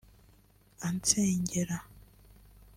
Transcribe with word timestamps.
ansengera 0.87 1.77